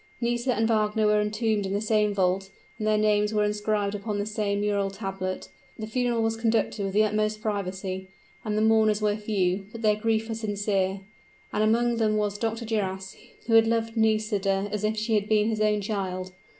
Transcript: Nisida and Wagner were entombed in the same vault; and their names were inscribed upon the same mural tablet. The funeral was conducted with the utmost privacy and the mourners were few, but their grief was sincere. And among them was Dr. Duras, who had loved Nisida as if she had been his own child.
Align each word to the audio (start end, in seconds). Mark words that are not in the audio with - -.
Nisida 0.19 0.55
and 0.55 0.67
Wagner 0.67 1.05
were 1.05 1.21
entombed 1.21 1.63
in 1.67 1.73
the 1.73 1.79
same 1.79 2.11
vault; 2.11 2.49
and 2.79 2.87
their 2.87 2.97
names 2.97 3.35
were 3.35 3.43
inscribed 3.43 3.93
upon 3.93 4.17
the 4.17 4.25
same 4.25 4.61
mural 4.61 4.89
tablet. 4.89 5.49
The 5.77 5.85
funeral 5.85 6.23
was 6.23 6.35
conducted 6.35 6.83
with 6.83 6.93
the 6.95 7.03
utmost 7.03 7.39
privacy 7.43 8.07
and 8.43 8.57
the 8.57 8.63
mourners 8.63 8.99
were 8.99 9.15
few, 9.15 9.67
but 9.71 9.83
their 9.83 9.95
grief 9.95 10.27
was 10.27 10.39
sincere. 10.39 11.01
And 11.53 11.61
among 11.63 11.97
them 11.97 12.17
was 12.17 12.39
Dr. 12.39 12.65
Duras, 12.65 13.15
who 13.45 13.53
had 13.53 13.67
loved 13.67 13.95
Nisida 13.95 14.69
as 14.71 14.83
if 14.83 14.97
she 14.97 15.13
had 15.13 15.29
been 15.29 15.49
his 15.49 15.61
own 15.61 15.81
child. 15.81 16.31